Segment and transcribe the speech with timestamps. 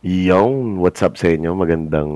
[0.00, 1.52] Yung, what's up sa inyo?
[1.52, 2.08] Magandang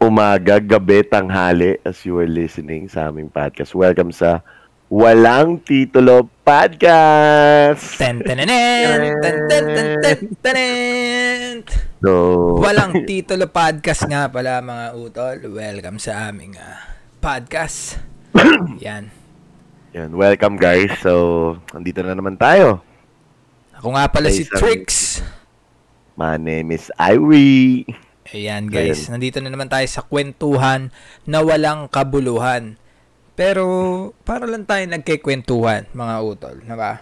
[0.00, 3.76] umaga, gabi, tanghali as you are listening sa aming podcast.
[3.76, 4.40] Welcome sa
[4.88, 8.00] Walang Titulo Podcast!
[8.00, 9.64] Ten, ten, ten, ten, ten, ten,
[10.00, 11.54] ten, ten,
[12.00, 12.12] So,
[12.64, 15.36] Walang titulo podcast nga pala mga utol.
[15.52, 18.00] Welcome sa aming ah, podcast.
[18.80, 19.12] Yan.
[19.92, 20.96] yan, welcome guys.
[21.04, 22.80] So, andito na naman tayo.
[23.76, 25.03] Ako nga pala si Isang- Trix.
[26.14, 27.90] My name is Irie.
[28.30, 30.88] Ayan guys, nandito na naman tayo sa kwentuhan
[31.26, 32.78] na walang kabuluhan.
[33.34, 33.66] Pero
[34.22, 36.92] para lang tayo nagkikwentuhan mga utol, na ba?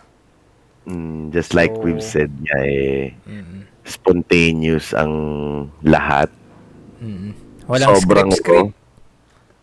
[0.88, 3.68] Mm, just like So- we've said nga eh, Mm.
[3.84, 5.12] spontaneous ang
[5.84, 6.32] lahat.
[6.98, 7.37] Mm.
[7.68, 8.73] Walang Sobrang script script.
[8.73, 8.80] ano,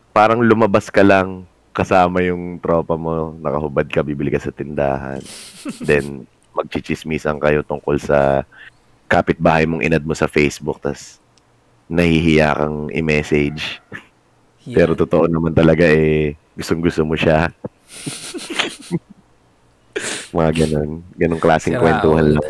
[0.10, 1.44] Parang lumabas ka lang
[1.74, 5.20] kasama yung tropa mo, nakahubad ka, bibili ka sa tindahan.
[5.90, 8.44] Then, magchichismisan kayo tungkol sa
[9.10, 11.18] kapitbahay mong inad mo sa Facebook, tas
[11.90, 13.82] nahihiya kang i-message.
[14.64, 14.76] Yan.
[14.78, 17.50] Pero totoo naman talaga eh, gustong gusto mo siya.
[20.30, 21.02] Mga ganun.
[21.18, 22.34] Ganung klaseng Sira kwentuhan ulo.
[22.38, 22.46] lang.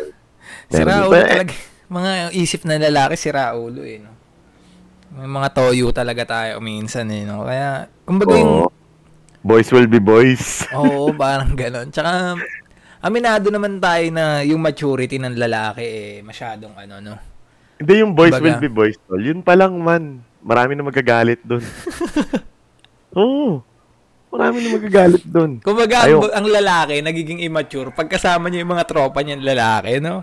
[0.68, 1.08] Sira Meron.
[1.08, 1.52] ulo Eh, talaga.
[1.90, 3.98] Mga isip na lalaki, sira ulo eh.
[3.98, 4.12] No?
[5.10, 7.24] May mga toyo talaga tayo minsan eh.
[7.24, 7.42] No?
[7.42, 8.72] Kaya, kumbaga yung, Oo.
[9.40, 10.68] Boys will be boys.
[10.70, 11.88] oo, parang ganon.
[11.88, 12.36] Tsaka,
[13.00, 17.14] aminado naman tayo na yung maturity ng lalaki eh, masyadong ano, no?
[17.80, 19.16] Hindi yung boys Kumbaga- will be boys, tol.
[19.18, 20.20] Yun pa lang man.
[20.40, 21.64] Marami na magagalit doon.
[23.16, 23.64] Oo.
[24.30, 25.58] Marami na magagalit doon.
[25.58, 30.22] Kumbaga, ang, ang lalaki nagiging immature pag kasama niya yung mga tropa niya lalaki, no?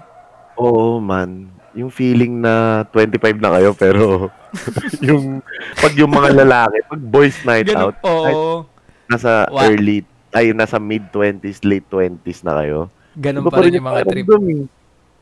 [0.55, 1.49] Oo, man.
[1.73, 4.29] Yung feeling na 25 na kayo, pero
[5.07, 5.41] yung,
[5.77, 8.65] pag yung mga lalaki, pag boys night Ganun, out, oo.
[9.05, 12.91] nasa Wa- early, ay, nasa mid-20s, late 20s na kayo.
[13.17, 14.27] Ganun iba pa rin yung mga trip.
[14.27, 14.63] eh.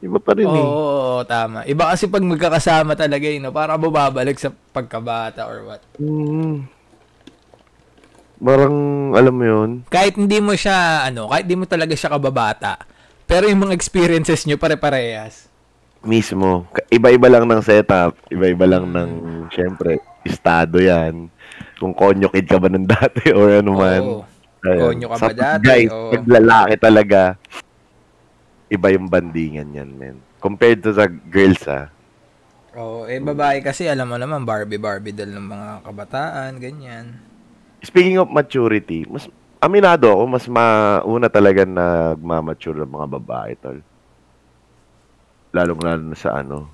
[0.04, 0.66] Iba pa rin Oo, eh.
[0.66, 1.64] oo, tama.
[1.64, 3.56] Iba kasi pag magkakasama talaga, eh, no?
[3.56, 5.82] Para bumabalik sa pagkabata or what.
[5.96, 6.68] Mm.
[8.36, 8.76] Parang,
[9.16, 12.76] alam mo yun, kahit hindi mo siya, ano, kahit hindi mo talaga siya kababata,
[13.24, 15.48] pero yung mga experiences nyo pare-parehas.
[16.06, 19.10] mismo, iba-iba lang ng setup, iba-iba lang ng,
[19.50, 21.32] syempre, estado yan.
[21.80, 24.02] Kung konyo kid ka ba ng dati or ano man.
[24.04, 24.35] Oo.
[24.66, 24.82] Ayun.
[24.98, 25.64] Konyo ka Sa ba dati?
[25.64, 26.12] Guys, Oo.
[26.12, 27.20] pag lalaki talaga,
[28.68, 30.18] iba yung bandingan yan, men.
[30.42, 31.94] Compared to sa girls, ah.
[32.76, 37.16] Oo, eh babae kasi alam mo naman Barbie Barbie dal ng mga kabataan, ganyan.
[37.80, 39.30] Speaking of maturity, mas,
[39.64, 43.80] aminado ako, mas mauna talaga nagmamature ang mga babae, tol.
[45.56, 46.68] Lalong lalo na sa ano,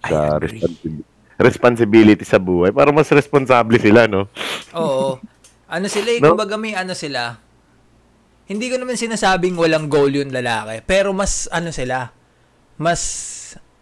[0.00, 0.48] sa I agree.
[0.48, 1.04] responsi-
[1.36, 2.72] responsibility sa buhay.
[2.72, 4.24] Para mas responsable sila, no?
[4.72, 5.18] Oo.
[5.74, 6.32] ano sila, eh, No?
[6.32, 7.42] kumbaga may ano sila.
[8.46, 12.12] Hindi ko naman sinasabing walang goal yung lalaki, pero mas ano sila,
[12.78, 13.02] mas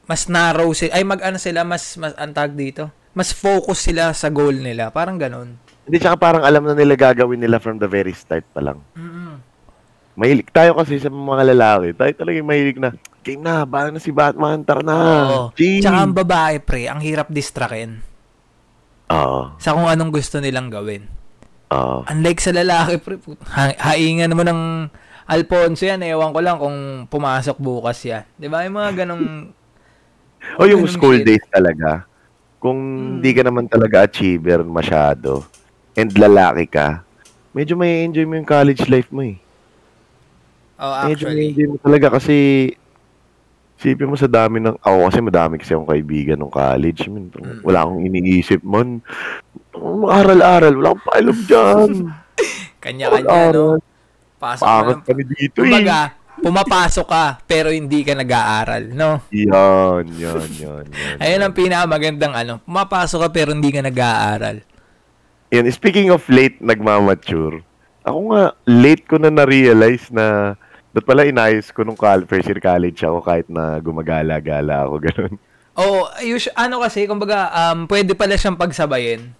[0.06, 2.88] mas narrow sila, ay mag ano sila, mas mas antag dito.
[3.12, 5.60] Mas focus sila sa goal nila, parang ganun.
[5.84, 8.80] Hindi, tsaka parang alam na nila gagawin nila from the very start pa lang.
[8.96, 9.36] Mm.
[10.16, 11.92] Mahilig tayo kasi sa mga lalaki.
[11.92, 14.96] Tayo talaga yung mahilig na, game na, baka na si Batman, tara na.
[14.96, 15.40] Oo.
[15.56, 15.80] Gee.
[15.84, 18.00] Tsaka ang babae, pre, ang hirap distrakin
[19.12, 19.56] Oo.
[19.60, 21.08] sa kung anong gusto nilang gawin.
[21.72, 21.96] Oo.
[22.04, 24.62] Unlike sa lalaki, pre, put- ha- haingan naman ng
[25.24, 28.28] Alfonso yan, ewan ko lang kung pumasok bukas yan.
[28.34, 28.62] Di ba?
[28.62, 29.24] Yung mga ganong...
[30.58, 31.26] O yung ganong school shit.
[31.26, 32.04] days talaga.
[32.58, 33.08] Kung Hmm.
[33.16, 35.46] hindi ka naman talaga achiever masyado,
[35.92, 37.00] and lalaki ka,
[37.50, 39.38] medyo may enjoy mo yung college life mo eh.
[40.76, 41.46] Oh, Medyo may actually.
[41.48, 42.36] enjoy mo talaga kasi
[43.82, 44.78] Sipin mo sa dami ng...
[44.78, 47.10] Ako kasi madami kasi akong kaibigan nung college.
[47.10, 47.66] Man, Mm.
[47.66, 49.02] Wala akong iniisip man.
[50.06, 50.78] Aral-aral.
[50.78, 51.90] Wala akong pailam dyan.
[52.82, 53.82] Kanya-kanya, no?
[54.38, 55.06] Pasok Pangat lang.
[55.06, 55.70] kami dito eh.
[55.70, 55.98] Kumbaga,
[56.38, 59.22] pumapasok ka, pero hindi ka nag-aaral, no?
[59.30, 61.16] Yan, yan, yan, yan.
[61.18, 64.62] Ayun ang pinakamagandang ano, pumapasok ka pero hindi ka nag-aaral.
[65.54, 67.62] Yan, speaking of late nagmamature,
[68.02, 70.58] ako nga, late ko na na-realize na
[70.92, 75.34] Ba't pala inayos ko nung col- first year college ako kahit na gumagala-gala ako, ganun.
[75.72, 79.32] Oh, us- ano kasi, kumbaga, um, pwede pala siyang pagsabayin.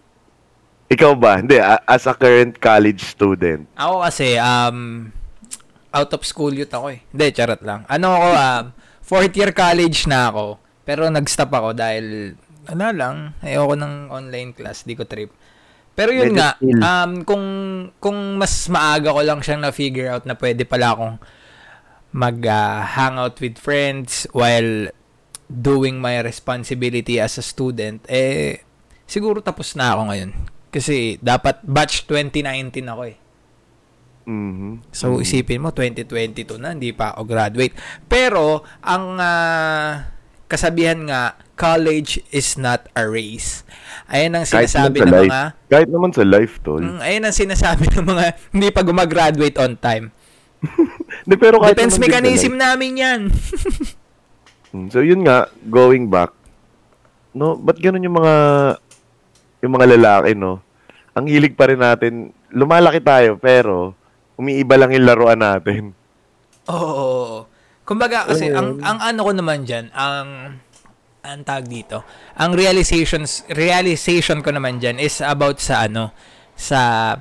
[0.88, 1.37] Ikaw ba?
[1.37, 3.69] Hindi, as a current college student.
[3.76, 5.12] Ako kasi, um,
[5.93, 7.04] out of school youth ako eh.
[7.12, 7.84] Hindi, charot lang.
[7.84, 8.64] Ano ako, um,
[9.05, 10.56] fourth year college na ako.
[10.88, 12.32] Pero nag-stop ako dahil,
[12.64, 15.28] ano lang, ayoko ng online class, di ko trip.
[15.93, 17.44] Pero yun Medyo nga, um, kung,
[18.00, 21.20] kung mas maaga ko lang siyang na-figure out na pwede pala akong
[22.12, 24.93] mag-hangout with friends while
[25.49, 28.64] doing my responsibility as a student, eh,
[29.05, 30.31] siguro tapos na ako ngayon.
[30.73, 33.17] Kasi dapat batch 2019 ako eh.
[34.23, 34.87] Mhm.
[34.94, 37.75] So, isipin mo, 2022 na, hindi pa ako graduate.
[38.06, 40.15] Pero, ang ah,
[40.47, 43.62] kasabihan nga, college is not a race.
[44.11, 45.31] Ayan ang sinasabi ng life.
[45.31, 46.82] mga Kahit naman sa life, tol.
[46.82, 50.12] Mm, ayun ang sinasabi ng mga hindi pa gumagraduate on time.
[51.29, 53.20] Di, pero kahit Defense mechanism namin yan.
[53.29, 53.99] life.
[54.73, 56.32] Mm, So, yun nga, going back,
[57.37, 58.35] no, ba't ganun yung mga,
[59.61, 60.64] yung mga lalaki, no?
[61.12, 63.93] Ang hilig pa rin natin, lumalaki tayo, pero,
[64.41, 65.93] umiiba lang yung laruan natin.
[66.73, 67.44] Oo.
[67.82, 68.56] Kumbaga kasi Oo.
[68.56, 70.56] ang ang ano ko naman diyan, ang
[71.23, 72.06] ang tag dito.
[72.38, 76.15] Ang realizations realization ko naman diyan is about sa ano
[76.55, 77.15] sa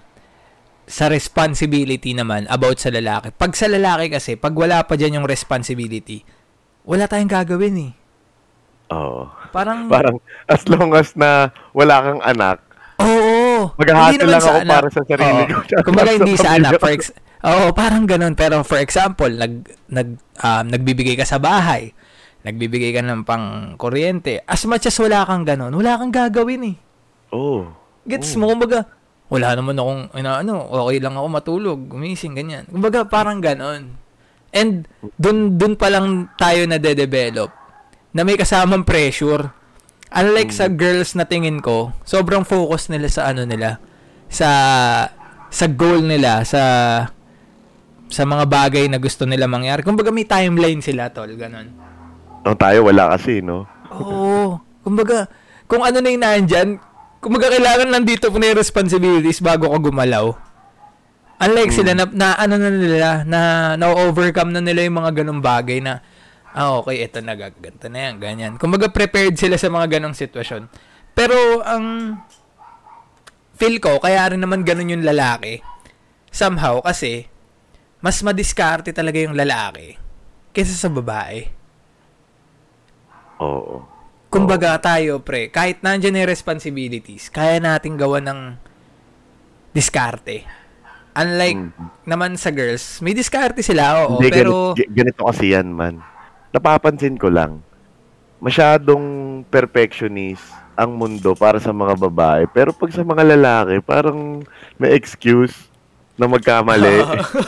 [0.91, 3.31] sa responsibility naman about sa lalaki.
[3.31, 6.19] Pag sa lalaki kasi, pag wala pa diyan yung responsibility,
[6.83, 7.91] wala tayong gagawin eh.
[8.91, 9.31] Oo.
[9.55, 10.19] Parang Parang,
[10.51, 12.59] as long as na wala kang anak,
[13.01, 13.73] Oo.
[13.81, 14.69] Maghahati lang ako anak.
[14.69, 16.77] para sa sarili ko, Kumbaga hindi sa anak.
[16.77, 18.37] For ex- Oo, parang ganun.
[18.37, 21.97] Pero for example, nag, nag, um, nagbibigay ka sa bahay.
[22.45, 24.45] Nagbibigay ka ng pang kuryente.
[24.45, 26.75] As much as wala kang ganun, wala kang gagawin eh.
[27.33, 27.73] Oo.
[28.05, 28.53] Gets mo?
[28.53, 28.85] Kumbaga,
[29.31, 32.67] wala naman akong, ano, okay lang ako matulog, gumising, ganyan.
[32.67, 33.95] Kumbaga, parang ganun.
[34.51, 34.83] And,
[35.15, 37.47] dun, dun pa lang tayo na de-develop
[38.11, 39.47] na may kasamang pressure.
[40.11, 43.79] Unlike sa girls na tingin ko, sobrang focus nila sa ano nila,
[44.27, 44.49] sa
[45.47, 46.61] sa goal nila, sa
[48.11, 49.87] sa mga bagay na gusto nila mangyari.
[49.87, 51.71] Kumbaga may timeline sila, tol, ganun.
[52.43, 53.63] Ang tayo, wala kasi, no?
[53.95, 54.59] Oo.
[54.83, 55.31] Kumbaga,
[55.71, 56.69] kung ano na yung nandyan,
[57.21, 60.33] kumbaga kailangan nandito po na yung responsibilities bago ka gumalaw.
[61.41, 63.39] Unlike sila na, na ano na nila, na
[63.77, 66.01] na-overcome na nila yung mga ganong bagay na,
[66.53, 68.51] ah okay, ito na, ganito na yan, ganyan.
[68.57, 70.69] Kumbaga prepared sila sa mga ganong sitwasyon.
[71.17, 72.17] Pero ang
[73.57, 75.61] feel ko, kaya rin naman ganon yung lalaki.
[76.29, 77.29] Somehow, kasi,
[78.01, 79.97] mas madiskarte talaga yung lalaki
[80.53, 81.45] kaysa sa babae.
[83.41, 84.00] Oo.
[84.31, 88.55] Kumbaga tayo, pre, kahit nandiyan yung responsibilities, kaya nating gawa ng
[89.75, 90.47] diskarte.
[91.11, 91.75] Unlike
[92.07, 94.71] naman sa girls, may diskarte sila, oo, Hindi, pero...
[94.71, 95.99] ganito, ganito kasi yan, man.
[96.55, 97.59] Napapansin ko lang,
[98.39, 99.03] masyadong
[99.51, 100.47] perfectionist
[100.79, 102.47] ang mundo para sa mga babae.
[102.55, 104.47] Pero pag sa mga lalaki, parang
[104.79, 105.67] may excuse
[106.15, 107.03] na magkamali.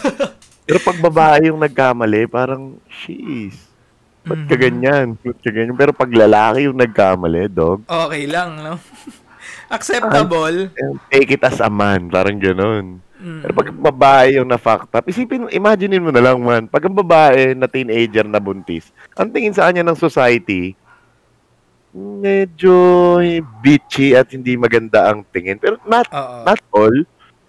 [0.68, 3.73] pero pag babae yung nagkamali, parang, sheesh,
[4.24, 4.62] ba't ka Mhm.
[4.62, 5.06] ganyan?
[5.16, 5.75] Ba't ka ganyan?
[5.75, 8.75] Pero pag lalaki yung nagkamali, dog, Okay lang, no?
[9.70, 10.70] Acceptable.
[10.70, 12.08] eh, take it as a man.
[12.08, 13.02] Parang ganun.
[13.18, 13.40] Mm.
[13.42, 17.56] Pero pag babae yung na-fucked up, isipin, imaginein mo na lang man, pag ang babae
[17.56, 20.75] na teenager na buntis, ang tingin sa kanya ng society,
[21.94, 22.74] medyo
[23.62, 25.56] bitchy at hindi maganda ang tingin.
[25.56, 26.44] Pero not, Oo.
[26.44, 26.96] not all,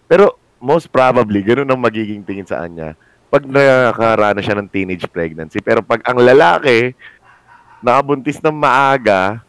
[0.06, 0.24] pero
[0.60, 2.94] most probably, ganun ang magiging tingin sa kanya
[3.34, 5.58] pag nakakaranas siya ng teenage pregnancy.
[5.58, 6.94] Pero pag ang lalaki,
[7.82, 9.42] nakabuntis ng maaga,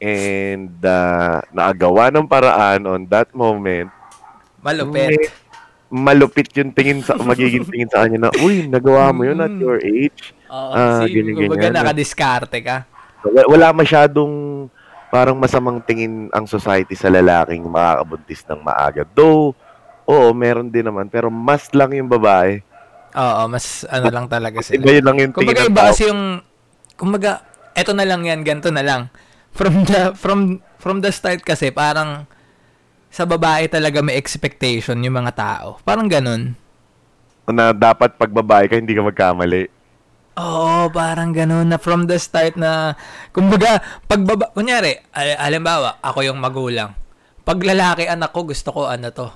[0.00, 3.92] and uh, naagawa ng paraan on that moment,
[4.58, 5.12] Malupit.
[5.12, 5.32] may-
[5.90, 9.60] malupit yung tingin sa magiging tingin sa kanya na, uy, nagawa mo yun at Mm.
[9.60, 10.32] your age.
[10.46, 11.76] Oo, Ah, kasi ganyan, kumbaga ganyan.
[11.76, 12.76] nakadiskarte ka.
[13.20, 14.32] Wala, wala masyadong
[15.10, 19.02] parang masamang tingin ang society sa lalaking makakabuntis ng maaga.
[19.04, 19.52] Though,
[20.06, 22.62] oo, meron din naman, pero mas lang yung babae.
[23.10, 24.78] Oo, mas ano lang talaga sila.
[24.78, 26.22] Iba yun lang yung tingin Kumbaga iba kasi yung
[26.94, 27.30] kumbaga
[27.74, 29.10] eto na lang yan, ganto na lang.
[29.50, 30.40] From the from
[30.78, 32.28] from the start kasi parang
[33.10, 35.82] sa babae talaga may expectation yung mga tao.
[35.82, 36.54] Parang ganun.
[37.50, 39.66] Na dapat pag babae ka, hindi ka magkamali.
[40.38, 42.94] Oo, parang ganun na from the start na
[43.34, 46.94] kumbaga pag baba, kunyari, al- halimbawa, ako yung magulang.
[47.42, 49.26] Pag lalaki anak ko, gusto ko ano to.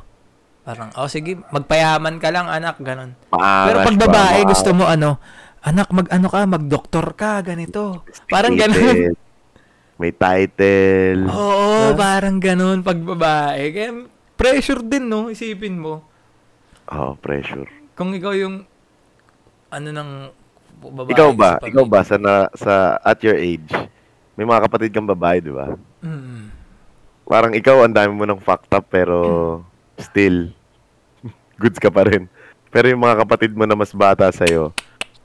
[0.64, 3.12] Parang, oh sige, magpayaman ka lang anak, ganun.
[3.28, 4.04] Pero Maangas pag ba?
[4.09, 5.21] babae, Ma- gusto mo ano,
[5.61, 8.00] anak, mag ano ka, mag-doktor ka, ganito.
[8.33, 9.12] Parang ganun.
[10.00, 11.28] May title.
[11.28, 13.76] Oo, parang ganun pag babae.
[13.76, 14.09] Kaya
[14.40, 15.28] pressure din, no?
[15.28, 16.00] Isipin mo.
[16.88, 17.68] Oh, pressure.
[17.92, 18.64] Kung ikaw yung,
[19.68, 20.11] ano ng
[20.80, 21.12] babae.
[21.12, 21.61] Ikaw ba?
[21.61, 22.73] sa Ikaw ba sa, na, sa
[23.04, 23.68] at your age?
[24.35, 25.76] May mga kapatid kang babae, di ba?
[26.00, 26.49] Mm.
[27.28, 29.61] Parang ikaw, ang dami mo ng fucked up, pero
[29.98, 30.50] still,
[31.60, 32.26] goods ka pa rin.
[32.74, 34.74] Pero yung mga kapatid mo na mas bata sa'yo,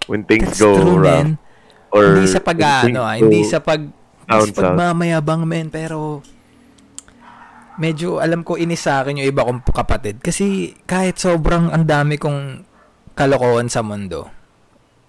[0.05, 1.37] when things That's go true, man.
[1.89, 3.81] or hindi sa pag ano, ah, go- hindi sa pag
[4.29, 6.21] sa pagmamayabang men, pero
[7.81, 10.21] medyo alam ko inis sa akin yung iba kong kapatid.
[10.21, 12.67] Kasi kahit sobrang ang dami kong
[13.17, 14.29] kalokohan sa mundo,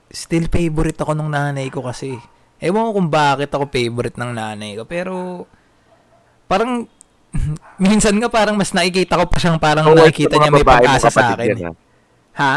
[0.09, 2.17] still favorite ako ng nanay ko kasi.
[2.61, 5.45] Ewan ko kung bakit ako favorite ng nanay ko, pero
[6.45, 6.85] parang
[7.83, 11.35] minsan nga parang mas nakikita ko pa siyang parang Towards nakikita niya may pag-asa sa
[11.35, 11.47] akin.
[11.47, 11.65] yan, eh.
[11.67, 11.73] ha?
[12.41, 12.55] Ha?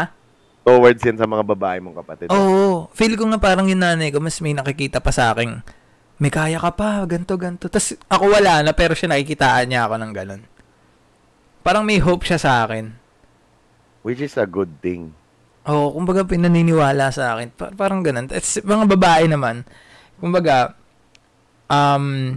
[0.64, 2.26] Towards yan sa mga babae mong kapatid.
[2.32, 2.88] Oo.
[2.96, 5.60] Feel ko nga parang yung nanay ko, mas may nakikita pa sa akin.
[6.14, 7.66] may kaya ka pa, ganto ganto.
[7.66, 10.42] Tapos ako wala na, pero siya nakikitaan niya ako ng ganun.
[11.66, 12.94] Parang may hope siya sa akin.
[14.06, 15.10] Which is a good thing.
[15.64, 17.48] Oo, kumbaga pinaniniwala sa akin.
[17.56, 18.28] Pa- parang ganun.
[18.28, 19.64] At mga babae naman,
[20.20, 20.76] kumbaga,
[21.66, 22.36] um,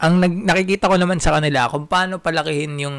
[0.00, 2.96] ang nag- nakikita ko naman sa kanila kung paano palakihin yung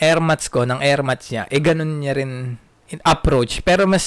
[0.00, 2.56] air mats ko ng air mats niya, eh ganun niya rin
[2.88, 3.60] in approach.
[3.60, 4.04] Pero mas,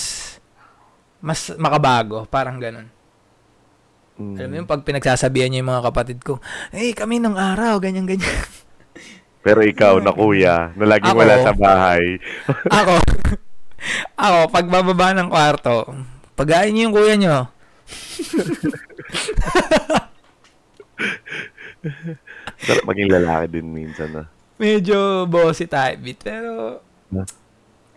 [1.21, 2.25] mas makabago.
[2.25, 2.89] Parang ganun.
[4.17, 4.35] Mm.
[4.37, 6.41] Alam mo yung pag pinagsasabihan niya yung mga kapatid ko,
[6.73, 8.45] eh kami nung araw, ganyan, ganyan.
[9.45, 11.21] Pero ikaw na kuya, na laging Ako?
[11.21, 12.17] wala sa bahay.
[12.81, 12.93] ako,
[14.15, 15.93] ako, pag bababa ng kwarto,
[16.33, 17.37] pagayin niyo yung kuya niyo.
[22.59, 24.23] Sarap maging lalaki din minsan na.
[24.55, 26.79] Medyo bossy type bit, pero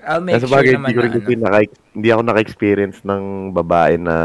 [0.03, 1.45] I'll make Kasi sure bagay, naman hindi, ko na rin ano.
[1.45, 4.17] naka- hindi ako naka-experience ng babae na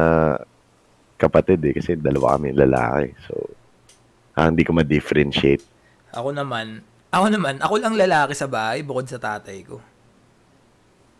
[1.17, 1.73] kapatid eh.
[1.73, 3.13] Kasi dalawa kami lalaki.
[3.25, 3.33] So,
[4.33, 5.63] ah, hindi ko ma-differentiate.
[6.11, 9.79] Ako naman, ako naman, ako lang lalaki sa bahay bukod sa tatay ko.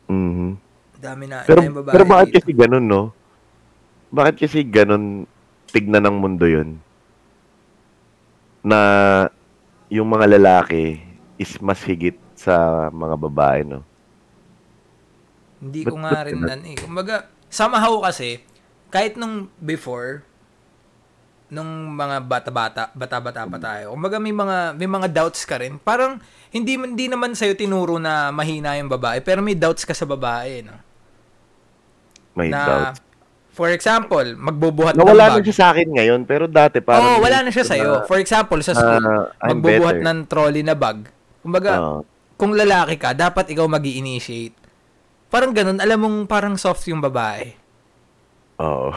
[0.08, 0.58] Mhm.
[1.02, 2.38] Dami na, Pero, dami babae pero bakit dito.
[2.38, 3.04] kasi ganun, no?
[4.12, 5.26] Bakit kasi ganun
[5.68, 6.78] tignan ng mundo yun?
[8.62, 8.80] Na
[9.92, 11.02] yung mga lalaki
[11.36, 13.82] is mas higit sa mga babae, no?
[15.62, 16.78] Hindi Ba't- ko nga ba't rin nan eh.
[16.78, 17.16] Kumbaga,
[17.50, 18.42] somehow kasi,
[18.90, 20.26] kahit nung before,
[21.52, 25.76] nung mga bata-bata, bata-bata pa tayo, kumbaga may mga, may mga doubts ka rin.
[25.78, 26.18] Parang,
[26.50, 30.64] hindi, hindi naman sa'yo tinuro na mahina yung babae, pero may doubts ka sa babae,
[30.64, 30.74] no?
[32.34, 33.11] May na, doubt.
[33.52, 35.46] For example, magbubuhat Nawala ng na bag.
[35.46, 37.20] siya sa akin ngayon, pero dati Oo, parang...
[37.20, 38.04] wala na siya sa'yo.
[38.06, 40.08] For example, sa school, Ah, I'm magbubuhat better.
[40.08, 41.06] ng trolley na bag.
[41.40, 42.00] Kumbaga, Oo.
[42.36, 44.56] kung lalaki ka, dapat ikaw mag initiate
[45.28, 47.56] Parang ganun, alam mong parang soft yung babae.
[48.60, 48.92] Oo.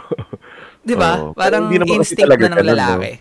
[0.82, 1.22] 'Di ba?
[1.22, 1.30] Oo.
[1.30, 2.70] Parang Hindi naman kasi instinct na ng ganun, no?
[2.74, 3.12] lalaki.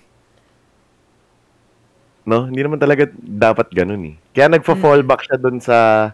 [2.24, 4.16] no, hindi naman talaga dapat ganun eh.
[4.34, 6.10] Kaya nagfa-fallback siya dun sa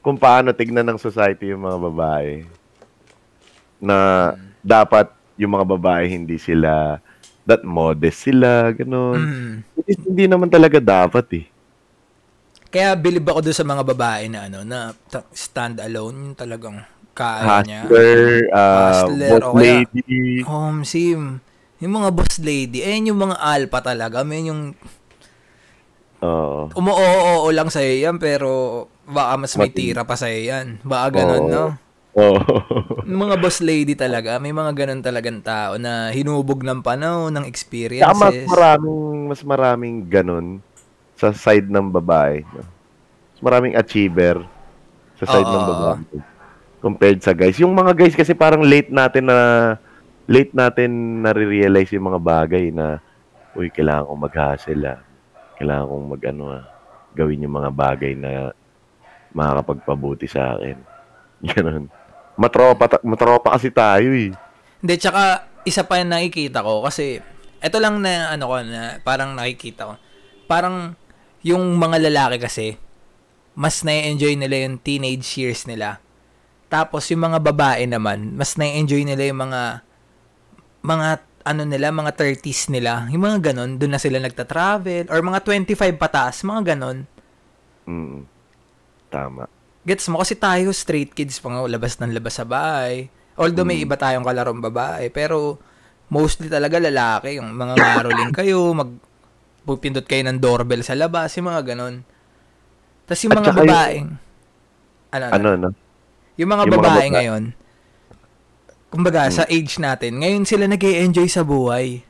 [0.00, 2.32] kung paano tignan ng society yung mga babae.
[3.76, 3.96] Na
[4.60, 7.00] dapat yung mga babae hindi sila
[7.48, 9.18] that modest sila, ganun.
[9.18, 9.52] Mm.
[9.74, 11.46] Which is hindi naman talaga dapat eh.
[12.70, 16.78] Kaya bilib ako doon sa mga babae na ano, na ta- stand alone, yung talagang
[17.10, 17.80] kaya niya.
[17.90, 18.22] Hustler,
[18.54, 20.46] uh, Hustler, boss o kaya- lady.
[20.46, 21.20] Home sim.
[21.82, 24.22] Yung mga boss lady, ayun yung mga alpha talaga.
[24.22, 24.76] May yung
[26.20, 26.68] Oo.
[26.76, 30.66] umuoo lang sa'yo yan, pero baka mas may tira pa sa'yo yan.
[30.84, 31.50] Baka ganun, Oo.
[31.50, 31.66] no?
[33.06, 37.48] Mga boss lady talaga, may mga ganun talagang tao na hinubog ng panahon, ng Kaya
[37.48, 38.46] mas experiences.
[38.48, 40.46] maraming, mas maraming ganun
[41.16, 42.40] sa side ng babae.
[43.36, 44.40] Mas maraming achiever
[45.20, 46.02] sa side Oo, ng babae.
[46.80, 47.60] Compared sa guys.
[47.60, 49.38] Yung mga guys kasi parang late natin na
[50.24, 53.04] late natin na-realize yung mga bagay na
[53.52, 54.98] uy, kailangan kong mag-hustle ah.
[55.60, 56.64] Kailangan kong mag-ano ah,
[57.12, 58.54] gawin yung mga bagay na
[59.36, 60.78] makakapagpabuti sa akin.
[61.52, 61.99] Ganun.
[62.40, 64.32] Matropa, ta- matropa kasi tayo eh.
[64.80, 67.20] Hindi, tsaka isa pa yung nakikita ko kasi
[67.60, 69.94] eto lang na ano ko na parang nakikita ko.
[70.48, 70.96] Parang
[71.44, 72.66] yung mga lalaki kasi
[73.52, 76.00] mas na-enjoy nila yung teenage years nila.
[76.72, 79.84] Tapos yung mga babae naman, mas na-enjoy nila yung mga
[80.80, 81.08] mga
[81.44, 83.04] ano nila, mga 30s nila.
[83.12, 87.04] Yung mga ganon, doon na sila nagta-travel or mga 25 pataas, mga ganon.
[87.84, 88.24] Mm.
[89.10, 89.59] Tama.
[89.80, 90.20] Gets mo?
[90.20, 93.08] Kasi tayo, straight kids, pang labas ng labas sa bahay.
[93.34, 95.56] Although may iba tayong kalarong babae, pero
[96.08, 97.40] mostly talaga lalaki.
[97.40, 98.92] Yung mga ngaroling kayo, mag
[99.60, 102.04] pupindot kayo ng doorbell sa labas, yung mga ganon.
[103.08, 104.08] Tapos yung mga yung- babaeng,
[105.10, 105.68] ano, ano, Ano, no?
[106.36, 107.42] yung mga yung babae baba- ngayon,
[108.88, 109.54] kumbaga, sa Hmm.
[109.54, 112.04] age natin, ngayon sila nag enjoy sa buhay.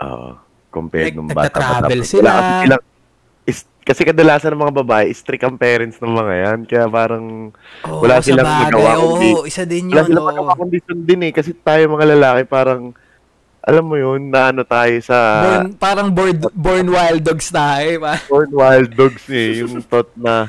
[0.00, 0.40] Oo.
[0.68, 2.30] compared Like, nung bata nagta-travel sila.
[2.66, 2.84] Silang-
[3.44, 6.58] is- kasi kadalasan ng mga babae, strict ang parents ng mga yan.
[6.64, 7.52] Kaya parang
[7.84, 10.06] Oo, Wala silang bagay, magawa oo, kundi- isa din wala yun.
[10.06, 10.30] silang oo.
[10.30, 11.32] magawa kondisyon din eh.
[11.32, 12.96] Kasi tayo mga lalaki parang,
[13.60, 17.88] alam mo yun, na ano tayo sa Born, parang born, born wild dogs tayo.
[17.98, 18.16] pa.
[18.32, 19.60] born wild dogs eh.
[19.60, 20.48] Yung thought na,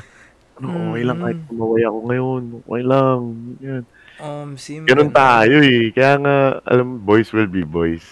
[0.54, 1.22] ano, okay lang Mm.
[1.22, 2.42] kahit tumaway ako ngayon.
[2.58, 3.20] Okay lang.
[3.60, 3.82] Yan.
[4.16, 5.92] Um, sim, Ganun tayo eh.
[5.92, 8.04] Kaya nga, alam boys will be boys.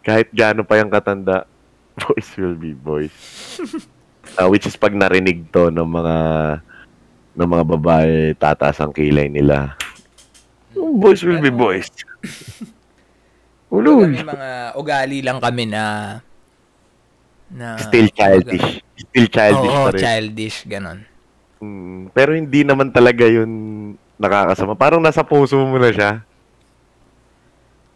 [0.00, 1.44] Kahit gaano pa yung katanda,
[2.00, 3.12] boys will be boys.
[4.34, 6.16] Ah, which is pag narinig to ng mga
[7.34, 9.74] ng mga babae, tataas ang kilay nila.
[10.74, 11.86] Oh, boys will be boys.
[13.74, 14.06] Ulul.
[14.06, 16.18] may mga ugali lang kami na
[17.50, 18.82] na Still childish.
[18.96, 20.00] Still childish Oo, pa rin.
[20.00, 20.98] childish, ganon.
[21.58, 23.50] Mm, pero hindi naman talaga yun
[24.14, 24.74] nakakasama.
[24.74, 26.22] Parang nasa puso mo na siya.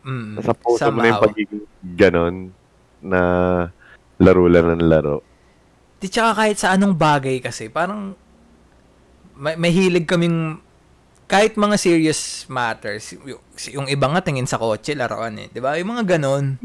[0.03, 1.27] Mm, Nasa puso mo na yung somehow.
[1.27, 1.65] pagiging
[1.95, 2.37] ganon.
[2.99, 3.21] na
[4.19, 5.23] laro lang ng laro.
[5.99, 8.15] Di tsaka kahit sa anong bagay kasi, parang
[9.39, 10.59] may, may hilig kaming
[11.29, 15.53] kahit mga serious matters, yung, yung iba nga tingin sa kotse, laruan eh.
[15.53, 15.77] Di ba?
[15.77, 16.57] Yung mga ganon.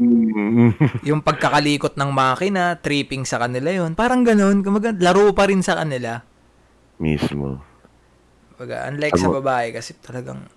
[1.08, 4.64] yung pagkakalikot ng makina, tripping sa kanila yon Parang ganon.
[4.64, 6.24] Kumaga, laro pa rin sa kanila.
[6.96, 7.60] Mismo.
[8.56, 10.48] Baga, unlike sa babae kasi talagang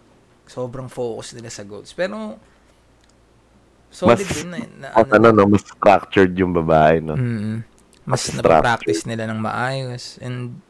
[0.47, 1.91] sobrang focus nila sa goals.
[1.91, 2.39] Pero,
[3.91, 7.19] solid mas, din na, na ano, ano, no, mas structured yung babae, no?
[7.19, 7.59] Mm,
[8.07, 10.15] mas, napapractice nila ng maayos.
[10.23, 10.63] And,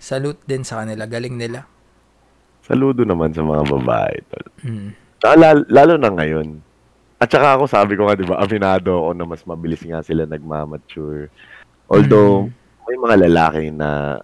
[0.00, 1.04] salute din sa kanila.
[1.04, 1.68] Galing nila.
[2.64, 4.46] Saludo naman sa mga babae, tol.
[4.64, 4.90] Mm.
[5.20, 6.48] Tsaka lalo, lalo na ngayon.
[7.20, 10.24] At saka ako, sabi ko nga, di ba, aminado ako na mas mabilis nga sila
[10.24, 11.28] nagmamature.
[11.92, 12.84] Although, mm.
[12.88, 14.16] may mga lalaki na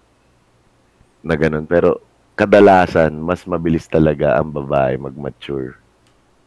[1.21, 1.69] na ganun.
[1.69, 2.01] Pero,
[2.33, 5.77] kadalasan, mas mabilis talaga ang babae mag-mature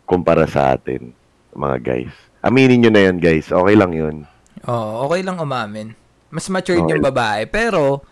[0.04, 1.14] kumpara sa atin,
[1.54, 2.14] mga guys.
[2.44, 3.48] Aminin nyo na yun, guys.
[3.48, 4.16] Okay lang yun.
[4.64, 5.92] Oo, okay lang umamin.
[6.32, 6.92] Mas matured okay.
[6.96, 7.44] yung babae.
[7.46, 8.02] Pero,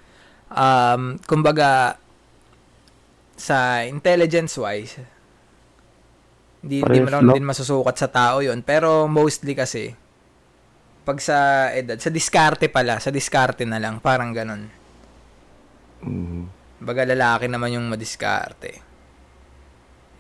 [0.53, 1.97] um, kumbaga,
[3.35, 5.03] sa intelligence-wise,
[6.63, 9.91] hindi, hindi mo lang din masusukat sa tao yon Pero mostly kasi,
[11.03, 14.71] pag sa edad, sa diskarte pala, sa diskarte na lang, parang ganun.
[16.07, 16.47] Mm.
[16.83, 18.79] Baga lalaki naman yung madiskarte.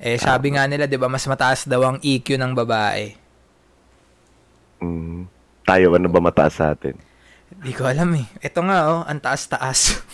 [0.02, 3.21] Eh, sabi nga nila, di ba, mas mataas daw ang EQ ng babae.
[5.72, 6.92] Tayo, ano ba mataas sa atin?
[7.48, 8.28] Hindi ko alam eh.
[8.44, 10.04] Ito nga oh, ang taas-taas.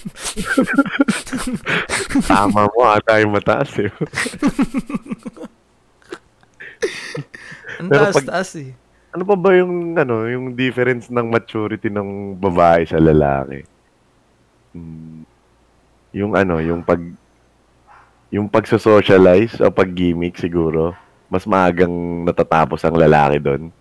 [2.31, 3.91] Tama mo, ata yung mataas eh.
[7.83, 8.71] ang taas-taas eh.
[9.11, 13.67] Ano pa ba yung ano, yung difference ng maturity ng babae sa lalaki?
[14.71, 15.27] Hmm,
[16.15, 17.03] yung ano, yung pag
[18.31, 20.95] yung pagso-socialize o pag-gimmick siguro,
[21.27, 23.75] mas maagang natatapos ang lalaki doon.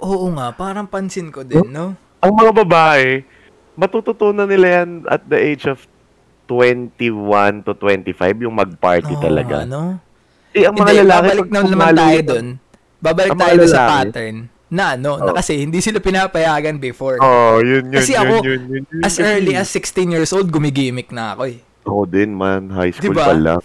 [0.00, 1.94] Oo nga, parang pansin ko din, no?
[2.24, 3.22] Ang mga babae,
[3.76, 5.84] matututunan nila yan at the age of
[6.46, 9.64] 21 to 25, yung mag-party oh, talaga.
[9.64, 9.98] Ano?
[10.54, 12.46] Eh, ang mga hindi, lalaki, babalik na naman tayo doon.
[13.00, 14.36] Babalik tayo doon sa pattern
[14.74, 15.26] na ano, oh.
[15.28, 17.20] na kasi hindi sila pinapayagan before.
[17.22, 20.48] Oh, yun, yun, kasi yun, ako, yun, yun, yun, as early as 16 years old,
[20.50, 21.58] gumigimik na ako eh.
[21.84, 23.24] Ako din man, high school diba?
[23.28, 23.62] pa lang.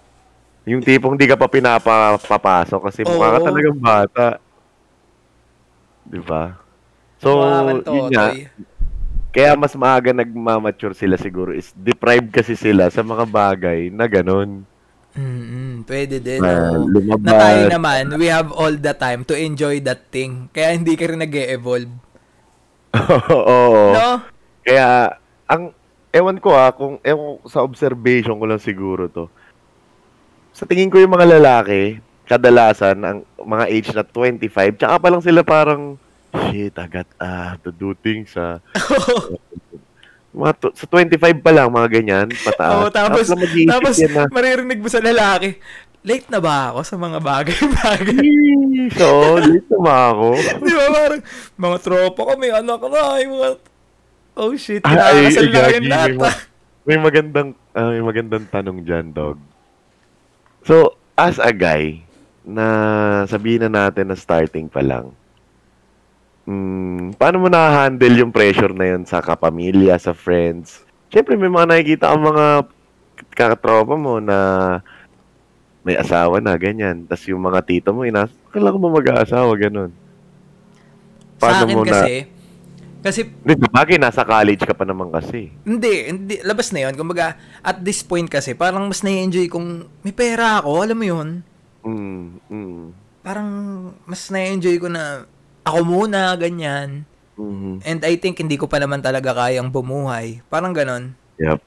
[0.70, 3.16] yung tipong di ka pa pinapapasok kasi oh.
[3.16, 4.26] mukha ka talagang bata.
[6.08, 6.56] Di ba?
[7.20, 7.44] So,
[7.84, 8.32] yun nga.
[9.28, 14.64] Kaya mas maaga nagmamature sila siguro is deprived kasi sila sa mga bagay na ganun.
[15.12, 15.84] Mm-hmm.
[15.84, 16.40] Pwede din.
[16.40, 17.26] Uh, lumabas.
[17.26, 20.48] Na tayo naman, we have all the time to enjoy that thing.
[20.54, 21.92] Kaya hindi ka rin nag evolve
[23.36, 23.92] Oo.
[23.92, 24.08] no?
[24.64, 25.76] Kaya, ang,
[26.08, 29.28] ewan ko ha, kung, ewan sa observation ko lang siguro to.
[30.56, 35.22] Sa tingin ko yung mga lalaki, kadalasan, ang mga age na 25, tsaka pa lang
[35.24, 35.96] sila parang,
[36.52, 38.60] shit, agad, ah, to do things, ah.
[40.36, 42.84] mga to, sa 25 pa lang, mga ganyan, pataas.
[42.84, 45.56] Oo, tapos, tapos, tapos na, maririnig mo sa lalaki,
[46.04, 48.28] late na ba ako sa mga bagay-bagay?
[48.92, 50.26] so, late na ba ako?
[50.68, 51.22] Di ba, parang,
[51.56, 53.48] mga tropa ko, may anak na, yung mga,
[54.36, 56.12] oh shit, kinakasal na lahat.
[56.12, 56.36] May,
[56.84, 59.40] may magandang, uh, may magandang tanong dyan, dog.
[60.68, 62.07] So, as a guy,
[62.48, 62.66] na
[63.28, 65.12] sabihin na natin na starting pa lang,
[66.48, 70.80] mm, paano mo na-handle yung pressure na yun sa kapamilya, sa friends?
[71.12, 72.46] Siyempre, may mga nakikita ang mga
[73.36, 74.38] kakatropa mo na
[75.84, 77.04] may asawa na, ganyan.
[77.08, 79.92] Tapos yung mga tito mo, inas, kailangan mo mag-aasawa, ganun.
[81.40, 82.36] Paano sa akin mo kasi, na...
[82.98, 83.20] Kasi...
[83.24, 85.48] Hindi, bagay, nasa college ka pa naman kasi.
[85.64, 86.94] Hindi, hindi, labas na yun.
[86.98, 91.28] Kumbaga, at this point kasi, parang mas na-enjoy kung may pera ako, alam mo yun?
[91.86, 92.82] Mm, mm.
[93.22, 93.50] Parang
[94.08, 95.28] mas na-enjoy ko na
[95.68, 97.04] ako muna, ganyan.
[97.38, 97.86] Mm-hmm.
[97.86, 100.42] And I think hindi ko pa naman talaga kayang bumuhay.
[100.50, 101.14] Parang ganon.
[101.38, 101.60] Yep.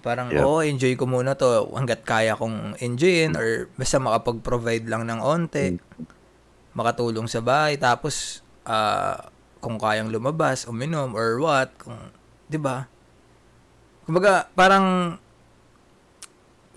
[0.00, 0.44] Parang, yep.
[0.44, 5.76] oh, enjoy ko muna to hanggat kaya kong enjoyin or basta makapag-provide lang ng onte.
[5.76, 6.04] Mm-hmm.
[6.76, 7.80] Makatulong sa bahay.
[7.80, 9.16] Tapos, uh,
[9.60, 11.72] kung kayang lumabas, uminom, or what.
[11.80, 12.12] Kung,
[12.48, 12.88] di ba?
[14.04, 15.16] Kumbaga, parang,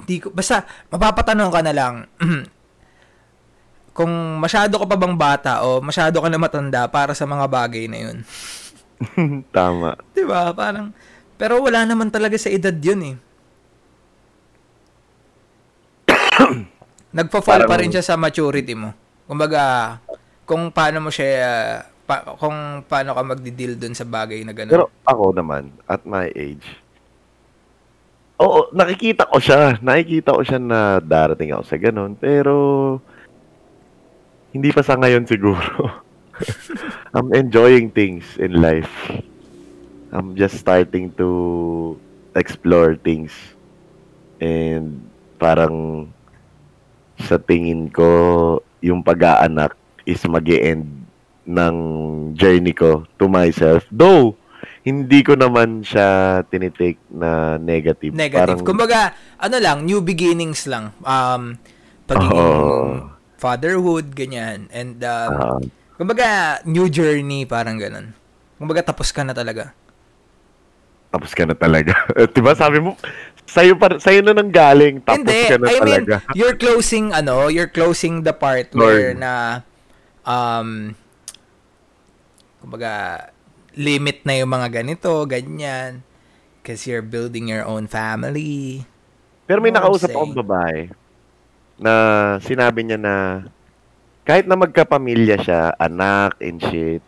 [0.04, 1.94] di ko, basta, mapapatanong ka na lang,
[3.94, 7.86] kung masyado ka pa bang bata o masyado ka na matanda para sa mga bagay
[7.86, 8.18] na yun.
[9.56, 9.94] Tama.
[10.12, 10.50] 'Di ba?
[10.52, 10.90] Parang
[11.38, 13.16] pero wala naman talaga sa edad 'yun eh.
[17.16, 18.90] Nagpa-fall pa rin siya sa maturity mo.
[19.30, 19.96] Kumbaga,
[20.50, 24.74] kung paano mo siya pa, kung paano ka magdi-deal dun sa bagay na gano'n.
[24.74, 26.66] Pero ako naman, at my age,
[28.42, 29.78] oo, nakikita ko siya.
[29.84, 32.14] Nakikita ko siya na darating ako sa gano'n.
[32.18, 32.54] Pero,
[34.54, 35.58] Hindi pa sa ngayon siguro.
[37.18, 39.10] I'm enjoying things in life.
[40.14, 41.98] I'm just starting to
[42.38, 43.34] explore things.
[44.38, 45.02] And
[45.42, 46.06] parang
[47.18, 49.74] sa tingin ko, yung pag-aanak
[50.06, 50.86] is mag end
[51.50, 51.76] ng
[52.38, 53.82] journey ko to myself.
[53.90, 54.38] Though,
[54.84, 58.12] hindi ko naman siya tinitake na negative.
[58.12, 58.60] Negative.
[58.60, 60.92] Parang, Kumbaga, ano lang, new beginnings lang.
[61.08, 61.56] Um,
[62.04, 63.08] pagiging Oo.
[63.40, 64.68] fatherhood, ganyan.
[64.76, 65.60] And, um, ah,
[65.96, 68.12] kumbaga, new journey, parang ganun.
[68.60, 69.72] Kumbaga, tapos ka na talaga.
[71.14, 71.94] tapos ka na talaga.
[72.34, 72.98] diba sabi mo,
[73.46, 76.16] sa'yo, pa, sa'yo na nang galing, tapos Hindi, ka na I mean, talaga.
[76.34, 79.22] you're closing, ano, you're closing the part where Lord.
[79.22, 79.34] na,
[80.26, 80.98] um,
[82.60, 83.30] kumbaga,
[83.74, 86.06] limit na yung mga ganito, ganyan.
[86.62, 88.88] Because you're building your own family.
[89.44, 90.88] Pero may nakausap akong babae
[91.76, 91.94] na
[92.40, 93.44] sinabi niya na
[94.24, 97.04] kahit na magkapamilya siya, anak and shit,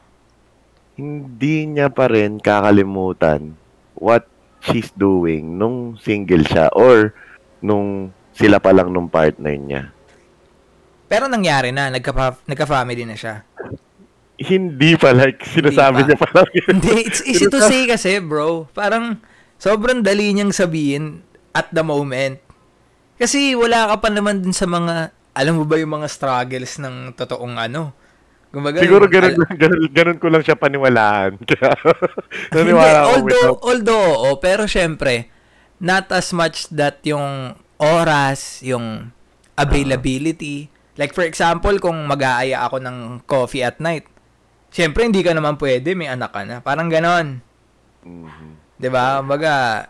[0.99, 3.56] hindi niya pa rin kakalimutan
[3.95, 4.28] what
[4.60, 7.15] she's doing nung single siya or
[7.63, 9.84] nung sila pa lang nung partner niya.
[11.08, 13.47] Pero nangyari na, nagka, nagka-family na siya.
[14.36, 16.08] Hindi pa like sinasabi pa.
[16.08, 16.76] niya pa lang yun.
[16.80, 18.67] Hindi, it's easy to say kasi, bro.
[18.76, 19.19] Parang,
[19.56, 21.24] sobrang dali niyang sabihin
[21.56, 22.43] at the moment.
[23.15, 27.15] Kasi wala ka pa naman dun sa mga, alam mo ba yung mga struggles ng
[27.15, 27.95] totoong ano?
[28.52, 31.39] Kumbaga, Siguro ganun, al- ganun, ganun ko lang siya paniwalaan.
[31.39, 31.56] Hindi,
[32.52, 35.32] naniwala ako although, although, oo, pero syempre,
[35.80, 39.12] not as much that yung oras, yung
[39.56, 40.71] availability.
[40.95, 44.08] Like for example, kung mag-aaya ako ng coffee at night,
[44.76, 46.60] syempre hindi ka naman pwede, may anak ka na.
[46.60, 47.40] Parang ganon.
[48.04, 48.76] Mhm.
[48.76, 49.24] 'Di ba?
[49.24, 49.88] Baga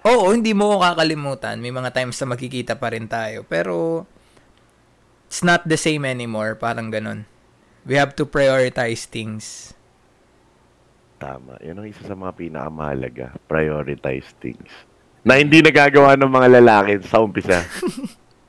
[0.00, 1.60] Oo, hindi mo kakalimutan.
[1.60, 3.44] May mga times na magkikita pa rin tayo.
[3.44, 4.08] Pero
[5.28, 6.56] it's not the same anymore.
[6.56, 7.28] Parang ganun.
[7.84, 9.76] We have to prioritize things.
[11.20, 11.60] Tama.
[11.60, 13.36] Yan ang isa sa mga pinakamahalaga.
[13.44, 14.72] Prioritize things.
[15.20, 17.60] Na hindi nagagawa ng mga lalaki sa umpisa.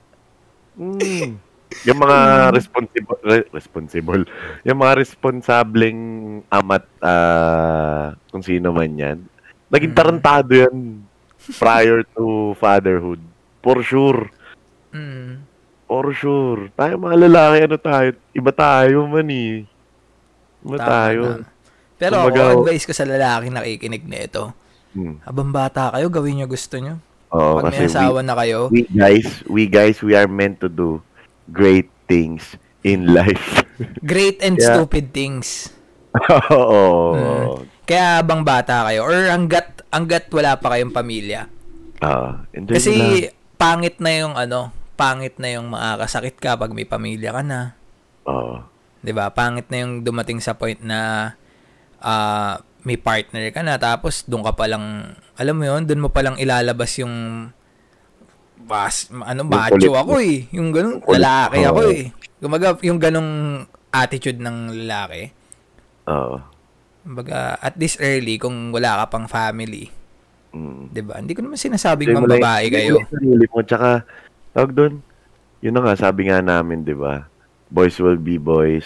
[0.80, 1.51] mm.
[1.84, 2.18] Yung mga
[2.58, 4.24] responsible, re- responsible,
[4.62, 6.00] yung mga responsableng
[6.46, 9.18] amat, ah, kung sino man yan,
[9.68, 9.98] naging Mm.
[9.98, 10.76] tarantado yan
[11.58, 13.22] prior to fatherhood.
[13.62, 14.28] For sure.
[14.92, 15.46] Mm.
[15.86, 16.72] For sure.
[16.74, 18.10] Tayo mga lalaki, ano tayo?
[18.32, 19.64] Iba tayo man eh.
[20.62, 21.22] Iba Tama, tayo.
[21.40, 21.50] tama.
[22.02, 24.44] Pero Kumbaga, ako, advice ko sa lalaki nakikinig nito.
[24.92, 25.22] Hmm.
[25.22, 26.98] Habang bata kayo, gawin nyo gusto nyo.
[27.32, 30.60] Oo, Pag may kasi we, asawa na kayo, we guys, we guys, we are meant
[30.60, 31.00] to do
[31.52, 33.62] great things in life.
[34.12, 34.76] great and Yeah.
[34.76, 35.70] stupid things.
[36.52, 36.76] Oo.
[37.16, 37.46] Mm.
[37.86, 41.48] Kaya habang bata kayo, or hanggat, hanggat wala pa kayong pamilya.
[42.00, 43.36] Ah, enjoy Kasi lang.
[43.56, 47.76] pangit na yung ano, pangit na yung makakasakit ka pag may pamilya ka na.
[48.26, 48.64] Oo.
[49.02, 49.34] 'Di ba?
[49.34, 51.34] Pangit na yung dumating sa point na
[52.00, 56.10] ah, may partner ka na tapos doon ka pa lang alam mo 'yon, doon mo
[56.10, 57.14] pa lang ilalabas yung
[58.62, 60.46] bas, ano, macho ako eh.
[60.54, 61.20] Yung ganun, Kulit.
[61.20, 61.70] lalaki Oo.
[61.70, 62.04] ako eh.
[62.38, 63.32] Kumaga, yung ganong
[63.90, 65.30] attitude ng lalaki.
[66.08, 66.38] Oo.
[67.02, 69.90] Kumbaga, at this early, kung wala ka pang family,
[70.52, 70.92] Mm.
[70.92, 71.16] 'di ba?
[71.16, 72.96] Hindi ko naman sinasabing mambabae enjoy kayo.
[73.08, 73.64] sarili mo.
[73.64, 74.04] Tsaka,
[74.52, 74.94] tawag doon,
[75.64, 77.24] yun na nga, sabi nga namin, di ba?
[77.72, 78.84] Boys will be boys.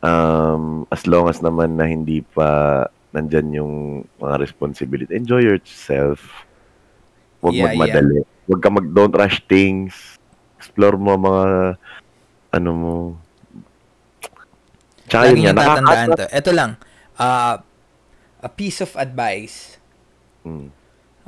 [0.00, 3.74] Um, as long as naman na hindi pa nandyan yung
[4.16, 5.12] mga responsibility.
[5.12, 6.47] Enjoy yourself.
[7.38, 8.26] Huwag Yeah, magmadali.
[8.48, 10.18] Huwag ka mag, don't rush things.
[10.58, 11.76] Explore mo mga,
[12.50, 12.96] ano mo.
[15.06, 16.24] Tsaka Lagi yun nga, tatandaan to.
[16.28, 16.70] Ito lang,
[17.16, 17.62] ah,
[18.38, 19.76] a piece of advice,
[20.46, 20.70] Mm.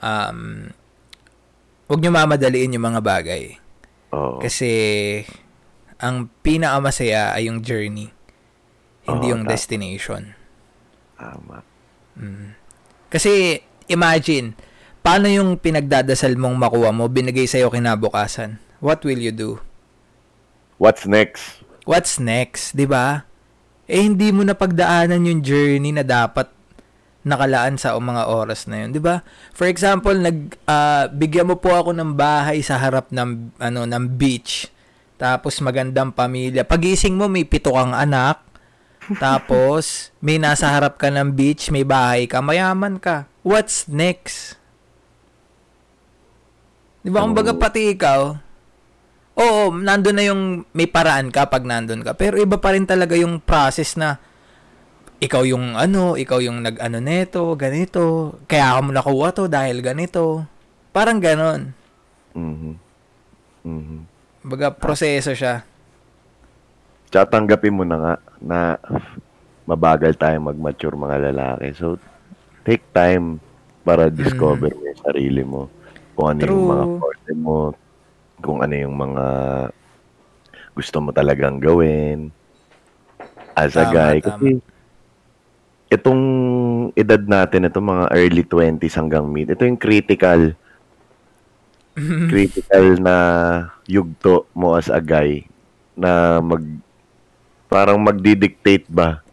[0.01, 0.41] um,
[1.91, 3.59] huwag nyo mamadaliin yung mga bagay.
[4.15, 4.39] Oo.
[4.41, 4.71] Kasi,
[5.99, 8.09] ang pinakamasaya ay yung journey,
[9.05, 9.53] hindi Oo, yung tama.
[9.53, 10.23] destination.
[11.19, 11.61] Tama.
[13.11, 14.55] Kasi, imagine,
[15.01, 18.61] paano yung pinagdadasal mong makuha mo, binigay sa'yo kinabukasan?
[18.81, 19.61] What will you do?
[20.81, 21.61] What's next?
[21.85, 23.29] What's next, 'di ba?
[23.85, 26.49] Eh hindi mo na pagdaanan yung journey na dapat
[27.21, 29.21] nakalaan sa mga oras na yun, 'di ba?
[29.53, 34.05] For example, nag ah, bigyan mo po ako ng bahay sa harap ng ano ng
[34.17, 34.73] beach.
[35.21, 36.65] Tapos magandang pamilya.
[36.65, 38.41] Pagising mo may pito kang anak.
[39.21, 43.29] Tapos may nasa harap ka ng beach, may bahay ka, mayaman ka.
[43.45, 44.60] What's next?
[47.01, 47.25] 'Di ba?
[47.25, 48.37] Kumbaga pati ikaw,
[49.41, 50.43] Oo, nandun na yung
[50.77, 52.13] may paraan ka pag nandun ka.
[52.13, 54.21] Pero iba pa rin talaga yung process na
[55.17, 58.37] ikaw yung ano, ikaw yung nag-ano neto, ganito.
[58.45, 60.45] Kaya ako mo nakuha to dahil ganito.
[60.93, 61.73] Parang ganon.
[62.37, 62.75] Mhm.
[63.65, 63.99] Mhm.
[64.45, 65.65] Baga, proseso siya.
[67.09, 68.59] Tsaka tanggapin mo na nga na
[69.65, 71.73] mabagal tayo mag-mature mga lalaki.
[71.77, 71.97] So,
[72.65, 73.41] take time
[73.89, 75.73] para discover mo yung sarili mo.
[76.21, 76.69] Kung ano yung True.
[76.69, 77.57] mga forte mo,
[78.45, 79.27] kung ano yung mga
[80.77, 82.29] gusto mo talagang gawin
[83.57, 84.17] as a Tama, guy.
[84.21, 84.29] tama.
[84.29, 84.49] Kasi
[85.89, 86.23] itong
[86.93, 90.53] edad natin, itong mga early 20s hanggang mid, ito yung critical
[92.33, 93.17] critical na
[93.89, 95.41] yugto mo as a guy
[95.97, 96.61] na mag
[97.65, 99.25] parang magdi-dictate ba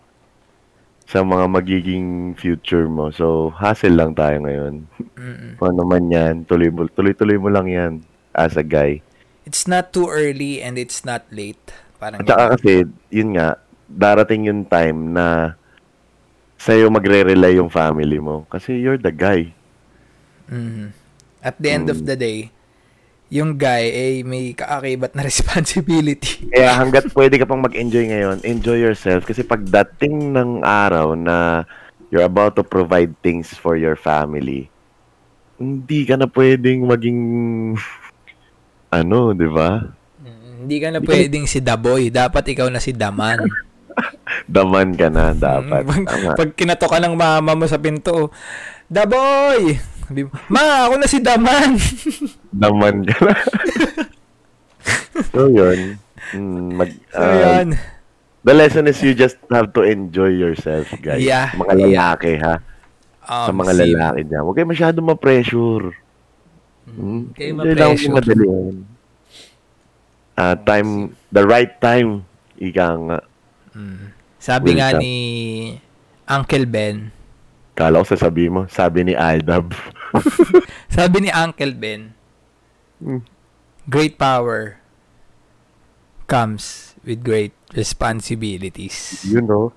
[1.08, 3.08] sa mga magiging future mo.
[3.16, 4.84] So, hassle lang tayo ngayon.
[5.16, 5.56] Mm-mm.
[5.56, 7.94] Kung ano man yan, tuloy mo, tuloy-tuloy mo lang yan
[8.36, 9.00] as a guy.
[9.48, 11.64] It's not too early and it's not late.
[11.96, 13.56] Parang At saka kasi, yun nga,
[13.88, 15.56] darating yung time na
[16.60, 18.44] sa'yo magre-rely yung family mo.
[18.52, 19.56] Kasi you're the guy.
[20.52, 20.92] Mhm.
[21.40, 22.52] At the end of the day,
[23.28, 26.48] yung guy ay may kaakibat na responsibility.
[26.48, 29.28] Kaya hanggat pwede ka pang mag-enjoy ngayon, enjoy yourself.
[29.28, 31.68] Kasi pagdating ng araw na
[32.08, 34.72] you're about to provide things for your family,
[35.60, 37.20] hindi ka na pwedeng maging
[38.88, 39.84] ano, di ba?
[40.24, 42.08] Mm, Hindi ka na pwedeng si Daboy.
[42.08, 43.44] Dapat ikaw na si Daman.
[44.48, 45.84] Daman ka na dapat.
[45.84, 46.32] pag, Tama.
[46.38, 48.32] pag kinato ka ng mama mo sa pinto,
[48.88, 49.76] Daboy!
[50.08, 51.76] Sabi mo, Ma, ako na si Daman!
[52.64, 53.34] Daman ka na.
[55.30, 56.00] so, yun.
[56.32, 57.76] Mm, mag, so, ah, yan.
[58.42, 61.20] the lesson is you just have to enjoy yourself, guys.
[61.20, 62.56] Yeah, Mga lalaki, ha?
[63.20, 64.42] sa Um, mga si- lalaki dyan.
[64.42, 65.92] Huwag kayo masyado ma-pressure.
[66.88, 67.36] Hmm?
[67.36, 68.00] kayo Enjoy lang ma-pressure.
[68.02, 68.76] yung madalian.
[70.34, 70.90] Ah, time,
[71.28, 72.24] the right time.
[72.56, 73.20] Ika nga.
[74.40, 75.02] Sabi Will nga come.
[75.02, 75.14] ni
[76.26, 77.12] Uncle Ben,
[77.78, 79.70] Kala ko sasabihin mo, sabi ni Aldab.
[80.98, 82.18] sabi ni Uncle Ben,
[82.98, 83.22] Hmm.
[83.86, 84.82] great power
[86.26, 89.22] comes with great responsibilities.
[89.22, 89.70] you know.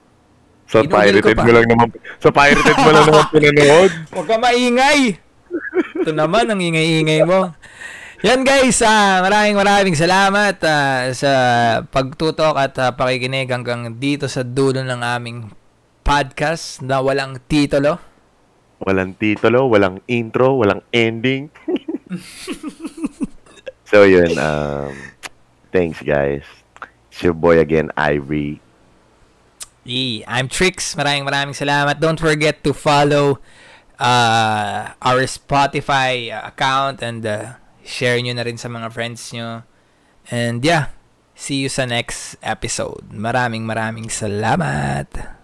[0.65, 3.91] Sa Ginugol ko pirated mo lang naman, sa pirated mo lang naman pinanood.
[4.17, 5.01] Huwag ka maingay!
[6.01, 7.53] Ito naman, ang ingay-ingay mo.
[8.25, 11.33] Yan guys, ah, maraming maraming salamat ah, sa
[11.85, 15.51] pagtutok at ah, pakikinig hanggang dito sa dulo ng aming
[16.03, 18.01] podcast na walang titulo.
[18.81, 21.53] Walang titulo, walang intro, walang ending.
[23.91, 24.97] so yun, um,
[25.69, 26.45] thanks guys.
[27.13, 28.65] It's your boy again, Ivory.
[29.85, 30.95] Yeah, I'm Trix.
[30.95, 32.01] Maraming maraming salamat.
[32.01, 33.41] Don't forget to follow
[34.01, 39.65] uh, our Spotify uh, account and uh, share nyo na rin sa mga friends nyo.
[40.31, 40.93] And yeah,
[41.37, 43.09] see you sa next episode.
[43.13, 45.40] Maraming maraming salamat.